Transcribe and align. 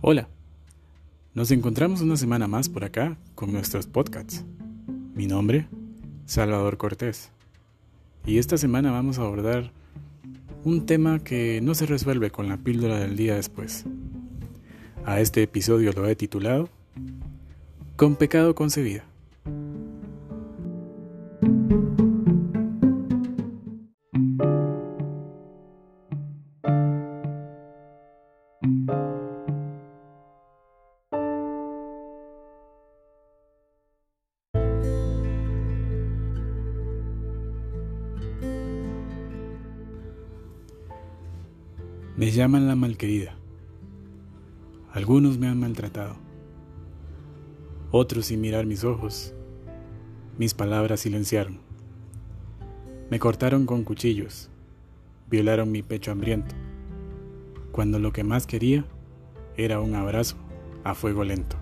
Hola, 0.00 0.28
nos 1.34 1.50
encontramos 1.50 2.00
una 2.00 2.16
semana 2.16 2.48
más 2.48 2.68
por 2.68 2.84
acá 2.84 3.16
con 3.34 3.52
nuestros 3.52 3.86
podcasts. 3.86 4.44
Mi 5.14 5.26
nombre, 5.26 5.68
Salvador 6.26 6.76
Cortés. 6.76 7.30
Y 8.24 8.38
esta 8.38 8.56
semana 8.58 8.90
vamos 8.90 9.18
a 9.18 9.22
abordar 9.22 9.72
un 10.64 10.86
tema 10.86 11.20
que 11.20 11.60
no 11.62 11.74
se 11.74 11.86
resuelve 11.86 12.30
con 12.30 12.48
la 12.48 12.56
píldora 12.56 12.98
del 12.98 13.16
día 13.16 13.36
después. 13.36 13.84
A 15.04 15.20
este 15.20 15.42
episodio 15.42 15.92
lo 15.92 16.08
he 16.08 16.16
titulado 16.16 16.68
Con 17.96 18.16
pecado 18.16 18.54
concebida. 18.54 19.04
Me 42.16 42.30
llaman 42.30 42.66
la 42.66 42.76
malquerida. 42.76 43.34
Algunos 44.90 45.36
me 45.36 45.48
han 45.48 45.60
maltratado. 45.60 46.16
Otros 47.90 48.24
sin 48.26 48.40
mirar 48.40 48.64
mis 48.64 48.84
ojos. 48.84 49.34
Mis 50.38 50.54
palabras 50.54 51.00
silenciaron. 51.00 51.58
Me 53.10 53.18
cortaron 53.18 53.66
con 53.66 53.84
cuchillos. 53.84 54.48
Violaron 55.28 55.70
mi 55.70 55.82
pecho 55.82 56.10
hambriento. 56.10 56.54
Cuando 57.70 57.98
lo 57.98 58.14
que 58.14 58.24
más 58.24 58.46
quería 58.46 58.86
era 59.58 59.82
un 59.82 59.94
abrazo 59.94 60.36
a 60.84 60.94
fuego 60.94 61.22
lento. 61.22 61.58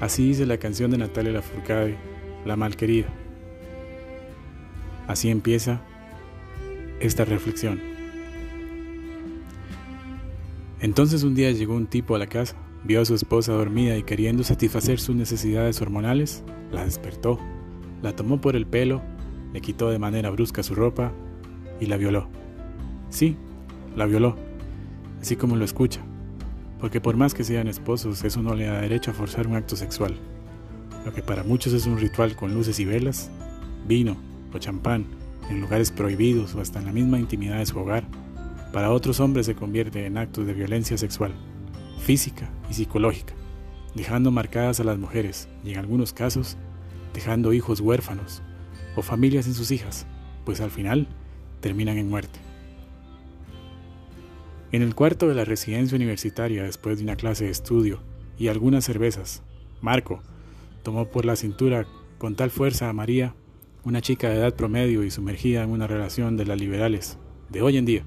Así 0.00 0.28
dice 0.28 0.46
la 0.46 0.56
canción 0.56 0.90
de 0.90 0.96
Natalia 0.96 1.32
Lafourcade, 1.32 1.98
La 2.46 2.56
Malquerida. 2.56 3.08
Así 5.06 5.28
empieza 5.28 5.82
esta 7.00 7.26
reflexión. 7.26 7.97
Entonces 10.80 11.24
un 11.24 11.34
día 11.34 11.50
llegó 11.50 11.74
un 11.74 11.86
tipo 11.86 12.14
a 12.14 12.18
la 12.18 12.28
casa, 12.28 12.54
vio 12.84 13.00
a 13.00 13.04
su 13.04 13.14
esposa 13.14 13.52
dormida 13.52 13.96
y 13.96 14.04
queriendo 14.04 14.44
satisfacer 14.44 15.00
sus 15.00 15.16
necesidades 15.16 15.80
hormonales, 15.82 16.44
la 16.70 16.84
despertó, 16.84 17.38
la 18.00 18.14
tomó 18.14 18.40
por 18.40 18.54
el 18.54 18.66
pelo, 18.66 19.02
le 19.52 19.60
quitó 19.60 19.90
de 19.90 19.98
manera 19.98 20.30
brusca 20.30 20.62
su 20.62 20.74
ropa 20.74 21.12
y 21.80 21.86
la 21.86 21.96
violó. 21.96 22.28
Sí, 23.10 23.36
la 23.96 24.06
violó, 24.06 24.36
así 25.20 25.34
como 25.34 25.56
lo 25.56 25.64
escucha, 25.64 26.00
porque 26.78 27.00
por 27.00 27.16
más 27.16 27.34
que 27.34 27.42
sean 27.42 27.66
esposos, 27.66 28.22
eso 28.22 28.42
no 28.42 28.54
le 28.54 28.66
da 28.66 28.80
derecho 28.80 29.10
a 29.10 29.14
forzar 29.14 29.48
un 29.48 29.56
acto 29.56 29.74
sexual. 29.74 30.14
Lo 31.04 31.12
que 31.12 31.22
para 31.22 31.42
muchos 31.42 31.72
es 31.72 31.86
un 31.86 31.98
ritual 31.98 32.36
con 32.36 32.54
luces 32.54 32.78
y 32.78 32.84
velas, 32.84 33.30
vino 33.88 34.16
o 34.54 34.58
champán, 34.58 35.06
en 35.50 35.60
lugares 35.60 35.90
prohibidos 35.90 36.54
o 36.54 36.60
hasta 36.60 36.78
en 36.78 36.86
la 36.86 36.92
misma 36.92 37.18
intimidad 37.18 37.58
de 37.58 37.66
su 37.66 37.78
hogar, 37.78 38.04
para 38.72 38.90
otros 38.90 39.20
hombres 39.20 39.46
se 39.46 39.54
convierte 39.54 40.04
en 40.06 40.18
actos 40.18 40.46
de 40.46 40.54
violencia 40.54 40.98
sexual, 40.98 41.32
física 42.00 42.50
y 42.70 42.74
psicológica, 42.74 43.34
dejando 43.94 44.30
marcadas 44.30 44.80
a 44.80 44.84
las 44.84 44.98
mujeres 44.98 45.48
y 45.64 45.72
en 45.72 45.78
algunos 45.78 46.12
casos 46.12 46.56
dejando 47.14 47.52
hijos 47.52 47.80
huérfanos 47.80 48.42
o 48.94 49.02
familias 49.02 49.46
sin 49.46 49.54
sus 49.54 49.70
hijas, 49.70 50.06
pues 50.44 50.60
al 50.60 50.70
final 50.70 51.08
terminan 51.60 51.98
en 51.98 52.08
muerte. 52.08 52.38
En 54.70 54.82
el 54.82 54.94
cuarto 54.94 55.28
de 55.28 55.34
la 55.34 55.44
residencia 55.44 55.96
universitaria, 55.96 56.62
después 56.62 56.98
de 56.98 57.04
una 57.04 57.16
clase 57.16 57.46
de 57.46 57.50
estudio 57.50 58.00
y 58.38 58.48
algunas 58.48 58.84
cervezas, 58.84 59.42
Marco 59.80 60.22
tomó 60.82 61.06
por 61.06 61.24
la 61.24 61.36
cintura 61.36 61.86
con 62.18 62.34
tal 62.34 62.50
fuerza 62.50 62.88
a 62.88 62.92
María, 62.92 63.34
una 63.84 64.02
chica 64.02 64.28
de 64.28 64.36
edad 64.36 64.54
promedio 64.54 65.04
y 65.04 65.10
sumergida 65.10 65.62
en 65.62 65.70
una 65.70 65.86
relación 65.86 66.36
de 66.36 66.44
las 66.44 66.58
liberales 66.58 67.16
de 67.48 67.62
hoy 67.62 67.78
en 67.78 67.86
día. 67.86 68.04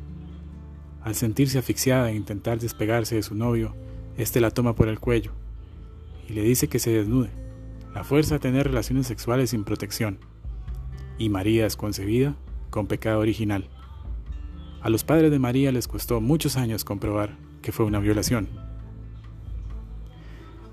Al 1.03 1.16
sentirse 1.16 1.57
asfixiada 1.57 2.12
e 2.12 2.16
intentar 2.16 2.59
despegarse 2.59 3.16
de 3.16 3.23
su 3.23 3.35
novio, 3.35 3.75
éste 4.17 4.39
la 4.39 4.51
toma 4.51 4.75
por 4.75 4.88
el 4.88 5.00
cuello 5.00 5.31
y 6.29 6.34
le 6.34 6.44
dice 6.44 6.67
que 6.67 6.79
se 6.79 6.91
desnude. 6.91 7.29
La 7.94 8.03
fuerza 8.03 8.35
a 8.35 8.39
tener 8.39 8.67
relaciones 8.67 9.07
sexuales 9.07 9.50
sin 9.50 9.63
protección. 9.63 10.19
Y 11.17 11.29
María 11.29 11.66
es 11.66 11.75
concebida 11.75 12.35
con 12.69 12.88
pecado 12.88 13.19
original. 13.19 13.67
A 14.81 14.90
los 14.90 15.03
padres 15.03 15.29
de 15.29 15.40
María 15.40 15.72
les 15.72 15.88
costó 15.88 16.22
muchos 16.22 16.56
años 16.56 16.84
comprobar 16.84 17.38
que 17.61 17.72
fue 17.72 17.85
una 17.85 18.00
violación. 18.00 18.47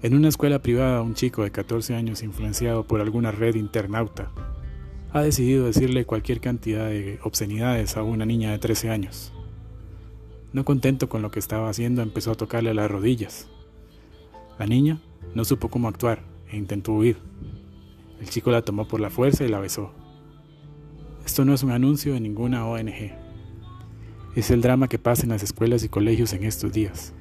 En 0.01 0.15
una 0.15 0.29
escuela 0.29 0.63
privada, 0.63 1.03
un 1.03 1.15
chico 1.15 1.43
de 1.43 1.51
14 1.51 1.97
años 1.97 2.23
influenciado 2.23 2.87
por 2.87 3.01
alguna 3.01 3.33
red 3.33 3.57
internauta 3.57 4.31
ha 5.13 5.23
decidido 5.23 5.67
decirle 5.67 6.05
cualquier 6.05 6.41
cantidad 6.41 6.87
de 6.89 7.19
obscenidades 7.23 7.97
a 7.97 8.03
una 8.03 8.27
niña 8.27 8.53
de 8.53 8.59
13 8.59 8.91
años. 8.91 9.33
No 10.53 10.65
contento 10.65 11.09
con 11.09 11.21
lo 11.21 11.31
que 11.31 11.39
estaba 11.39 11.69
haciendo, 11.69 12.01
empezó 12.01 12.33
a 12.33 12.35
tocarle 12.35 12.73
las 12.73 12.91
rodillas. 12.91 13.49
La 14.59 14.67
niña 14.67 14.99
no 15.35 15.45
supo 15.45 15.69
cómo 15.69 15.89
actuar 15.89 16.23
e 16.51 16.57
intentó 16.57 16.93
huir. 16.93 17.19
El 18.21 18.29
chico 18.31 18.51
la 18.51 18.63
tomó 18.63 18.89
por 18.89 19.01
la 19.01 19.11
fuerza 19.11 19.45
y 19.45 19.49
la 19.49 19.61
besó. 19.61 19.93
Esto 21.25 21.45
no 21.45 21.53
es 21.53 21.63
un 21.63 21.71
anuncio 21.71 22.15
de 22.15 22.21
ninguna 22.21 22.67
ONG. 22.67 23.13
Es 24.35 24.51
el 24.51 24.63
drama 24.63 24.89
que 24.89 24.99
pasa 24.99 25.25
en 25.25 25.29
las 25.29 25.43
escuelas 25.43 25.85
y 25.85 25.91
colegios 25.91 26.33
en 26.33 26.45
estos 26.45 26.73
días. 26.73 27.13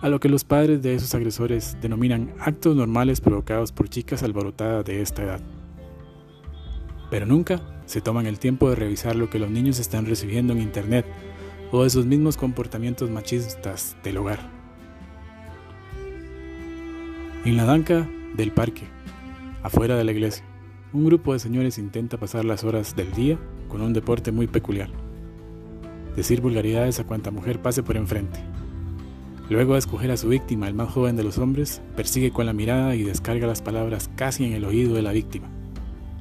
A 0.00 0.08
lo 0.08 0.18
que 0.18 0.30
los 0.30 0.44
padres 0.44 0.82
de 0.82 0.94
esos 0.94 1.14
agresores 1.14 1.76
denominan 1.82 2.32
actos 2.40 2.74
normales 2.74 3.20
provocados 3.20 3.70
por 3.70 3.88
chicas 3.88 4.22
alborotadas 4.22 4.84
de 4.86 5.02
esta 5.02 5.22
edad. 5.22 5.40
Pero 7.10 7.26
nunca 7.26 7.60
se 7.84 8.00
toman 8.00 8.26
el 8.26 8.38
tiempo 8.38 8.70
de 8.70 8.76
revisar 8.76 9.16
lo 9.16 9.28
que 9.28 9.38
los 9.38 9.50
niños 9.50 9.78
están 9.78 10.06
recibiendo 10.06 10.54
en 10.54 10.62
Internet 10.62 11.04
o 11.72 11.86
esos 11.86 12.04
mismos 12.04 12.36
comportamientos 12.36 13.10
machistas 13.10 13.96
del 14.04 14.18
hogar. 14.18 14.38
En 17.44 17.56
la 17.56 17.64
danca 17.64 18.08
del 18.36 18.52
parque, 18.52 18.82
afuera 19.62 19.96
de 19.96 20.04
la 20.04 20.12
iglesia, 20.12 20.44
un 20.92 21.06
grupo 21.06 21.32
de 21.32 21.38
señores 21.38 21.78
intenta 21.78 22.18
pasar 22.18 22.44
las 22.44 22.62
horas 22.62 22.94
del 22.94 23.10
día 23.12 23.38
con 23.68 23.80
un 23.80 23.94
deporte 23.94 24.30
muy 24.30 24.46
peculiar. 24.46 24.90
Decir 26.14 26.42
vulgaridades 26.42 27.00
a 27.00 27.04
cuanta 27.04 27.30
mujer 27.30 27.62
pase 27.62 27.82
por 27.82 27.96
enfrente. 27.96 28.38
Luego 29.48 29.72
de 29.72 29.78
escoger 29.78 30.10
a 30.10 30.18
su 30.18 30.28
víctima, 30.28 30.68
el 30.68 30.74
más 30.74 30.90
joven 30.90 31.16
de 31.16 31.24
los 31.24 31.38
hombres, 31.38 31.80
persigue 31.96 32.32
con 32.32 32.44
la 32.44 32.52
mirada 32.52 32.94
y 32.94 33.02
descarga 33.02 33.46
las 33.46 33.62
palabras 33.62 34.10
casi 34.14 34.44
en 34.44 34.52
el 34.52 34.66
oído 34.66 34.94
de 34.94 35.02
la 35.02 35.12
víctima. 35.12 35.48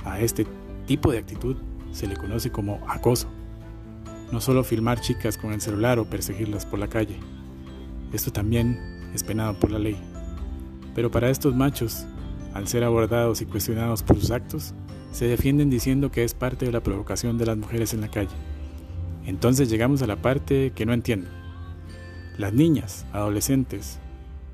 A 0.06 0.22
este 0.22 0.48
tipo 0.86 1.12
de 1.12 1.18
actitud 1.18 1.58
se 1.92 2.08
le 2.08 2.16
conoce 2.16 2.52
como 2.52 2.80
acoso 2.88 3.28
no 4.32 4.42
solo 4.42 4.64
filmar 4.64 5.02
chicas 5.02 5.38
con 5.38 5.52
el 5.54 5.62
celular 5.62 6.00
o 6.00 6.06
perseguirlas 6.06 6.66
por 6.66 6.80
la 6.80 6.88
calle. 6.88 7.18
Esto 8.14 8.32
también 8.32 8.80
es 9.14 9.24
penado 9.24 9.54
por 9.56 9.72
la 9.72 9.80
ley. 9.80 9.98
Pero 10.96 11.12
para 11.12 11.30
estos 11.30 11.56
machos, 11.56 12.06
al 12.54 12.68
ser 12.68 12.84
abordados 12.84 13.42
y 13.42 13.46
cuestionados 13.46 14.04
por 14.04 14.20
sus 14.20 14.32
actos, 14.32 14.74
se 15.12 15.26
defienden 15.26 15.70
diciendo 15.70 16.12
que 16.12 16.24
es 16.24 16.34
parte 16.34 16.66
de 16.66 16.72
la 16.72 16.82
provocación 16.82 17.38
de 17.38 17.46
las 17.46 17.58
mujeres 17.58 17.94
en 17.94 18.02
la 18.02 18.10
calle. 18.10 18.36
Entonces 19.26 19.70
llegamos 19.70 20.02
a 20.02 20.08
la 20.08 20.16
parte 20.16 20.72
que 20.76 20.86
no 20.86 20.94
entiendo. 20.94 21.30
Las 22.38 22.54
niñas, 22.54 23.06
adolescentes, 23.12 24.00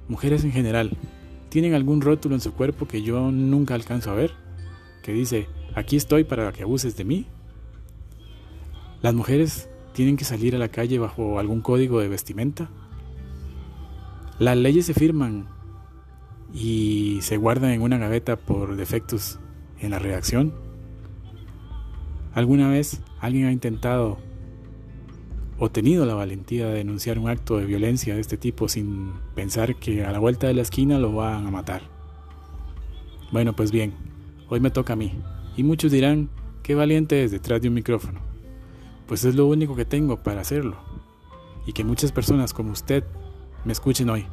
mujeres 0.07 0.43
en 0.43 0.51
general, 0.51 0.97
tienen 1.49 1.73
algún 1.73 2.01
rótulo 2.01 2.35
en 2.35 2.41
su 2.41 2.53
cuerpo 2.53 2.87
que 2.87 3.01
yo 3.01 3.31
nunca 3.31 3.75
alcanzo 3.75 4.11
a 4.11 4.15
ver, 4.15 4.31
que 5.03 5.13
dice, 5.13 5.47
aquí 5.75 5.95
estoy 5.95 6.23
para 6.23 6.51
que 6.51 6.63
abuses 6.63 6.97
de 6.97 7.05
mí 7.05 7.27
¿Las 9.01 9.13
mujeres 9.13 9.69
tienen 9.93 10.17
que 10.17 10.25
salir 10.25 10.55
a 10.55 10.59
la 10.59 10.69
calle 10.69 10.97
bajo 10.97 11.37
algún 11.37 11.61
código 11.61 11.99
de 11.99 12.07
vestimenta? 12.07 12.69
¿Las 14.39 14.57
leyes 14.57 14.87
se 14.87 14.95
firman 14.95 15.47
y 16.51 17.19
se 17.21 17.37
guardan 17.37 17.71
en 17.71 17.81
una 17.83 17.99
gaveta 17.99 18.37
por 18.37 18.75
defectos 18.75 19.39
en 19.79 19.91
la 19.91 19.99
redacción? 19.99 20.53
¿Alguna 22.33 22.69
vez 22.69 23.01
alguien 23.19 23.45
ha 23.45 23.51
intentado 23.51 24.17
o 25.59 25.69
tenido 25.69 26.07
la 26.07 26.15
valentía 26.15 26.65
de 26.67 26.77
denunciar 26.77 27.19
un 27.19 27.29
acto 27.29 27.57
de 27.57 27.65
violencia 27.65 28.15
de 28.15 28.21
este 28.21 28.37
tipo 28.37 28.67
sin 28.67 29.13
pensar 29.35 29.75
que 29.75 30.05
a 30.05 30.11
la 30.11 30.19
vuelta 30.19 30.47
de 30.47 30.55
la 30.55 30.63
esquina 30.63 30.97
lo 30.97 31.13
van 31.13 31.45
a 31.45 31.51
matar? 31.51 31.83
Bueno, 33.31 33.55
pues 33.55 33.71
bien, 33.71 33.93
hoy 34.49 34.59
me 34.59 34.71
toca 34.71 34.93
a 34.93 34.95
mí, 34.95 35.13
y 35.55 35.63
muchos 35.63 35.91
dirán, 35.91 36.29
qué 36.63 36.75
valiente 36.75 37.23
es 37.23 37.31
detrás 37.31 37.61
de 37.61 37.67
un 37.67 37.73
micrófono 37.73 38.26
pues 39.07 39.23
es 39.23 39.35
lo 39.35 39.47
único 39.47 39.75
que 39.75 39.85
tengo 39.85 40.17
para 40.17 40.41
hacerlo. 40.41 40.77
Y 41.65 41.73
que 41.73 41.83
muchas 41.83 42.11
personas 42.11 42.53
como 42.53 42.71
usted 42.71 43.03
me 43.65 43.73
escuchen 43.73 44.09
hoy. 44.09 44.25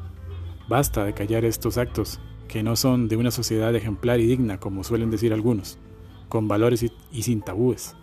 Basta 0.68 1.04
de 1.04 1.14
callar 1.14 1.44
estos 1.44 1.78
actos 1.78 2.20
que 2.48 2.62
no 2.62 2.76
son 2.76 3.08
de 3.08 3.16
una 3.16 3.30
sociedad 3.30 3.74
ejemplar 3.74 4.20
y 4.20 4.26
digna, 4.26 4.58
como 4.58 4.84
suelen 4.84 5.10
decir 5.10 5.32
algunos, 5.32 5.78
con 6.28 6.48
valores 6.48 6.84
y, 7.10 7.22
sin 7.22 7.40
tabúes. 7.40 7.96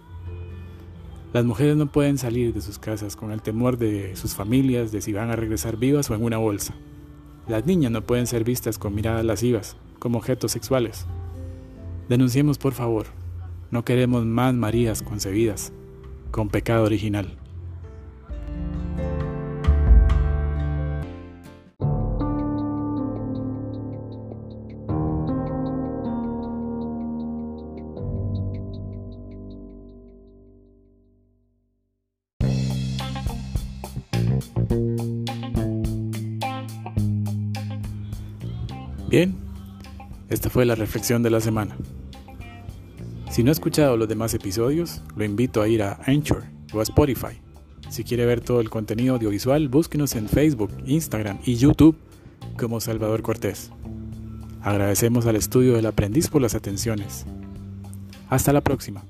Las 1.34 1.46
mujeres 1.46 1.78
no 1.78 1.92
pueden 1.92 2.18
salir 2.18 2.54
de 2.54 2.62
sus 2.62 2.80
casas 2.80 3.16
con 3.16 3.32
el 3.32 3.42
temor 3.42 3.78
de 3.78 4.16
sus 4.16 4.36
familias 4.36 4.92
de 4.92 5.02
si 5.02 5.14
van 5.14 5.30
a 5.30 5.36
regresar 5.36 5.78
vivas 5.78 6.10
o 6.10 6.16
en 6.16 6.24
una 6.24 6.38
bolsa. 6.38 6.76
Las 7.48 7.66
niñas 7.66 7.92
no 7.92 8.02
pueden 8.02 8.28
ser 8.28 8.44
vistas 8.44 8.78
con 8.78 8.94
miradas 8.94 9.24
lascivas, 9.24 9.78
como 10.00 10.18
objetos 10.18 10.52
sexuales. 10.52 11.06
Denunciemos 12.10 12.58
por 12.58 12.74
favor. 12.74 13.06
No 13.72 13.86
queremos 13.86 14.26
más 14.26 14.54
Marías 14.54 15.02
concebidas 15.02 15.72
con 16.32 16.50
pecado 16.50 16.86
original. 16.86 17.38
Bien, 39.10 39.36
esta 40.30 40.50
fue 40.50 40.66
la 40.66 40.74
reflexión 40.74 41.22
de 41.22 41.30
la 41.30 41.42
semana. 41.42 41.76
Si 43.32 43.44
no 43.44 43.50
ha 43.50 43.54
escuchado 43.54 43.96
los 43.96 44.10
demás 44.10 44.34
episodios, 44.34 45.02
lo 45.16 45.24
invito 45.24 45.62
a 45.62 45.68
ir 45.70 45.84
a 45.84 46.02
Anchor 46.06 46.44
o 46.74 46.82
a 46.82 46.84
Spotify. 46.84 47.40
Si 47.90 48.04
quiere 48.04 48.26
ver 48.26 48.42
todo 48.42 48.60
el 48.60 48.70
contenido 48.70 49.16
audiovisual, 49.16 49.70
búsquenos 49.70 50.16
en 50.18 50.28
Facebook, 50.28 50.70
Instagram 50.86 51.40
y 51.46 51.56
YouTube 51.56 51.96
como 52.58 52.82
Salvador 52.82 53.22
Cortés. 53.22 53.72
Agradecemos 54.62 55.28
al 55.28 55.38
estudio 55.38 55.76
del 55.76 55.86
aprendiz 55.86 56.28
por 56.28 56.42
las 56.42 56.56
atenciones. 56.56 57.26
Hasta 58.28 58.52
la 58.52 58.60
próxima. 58.60 59.06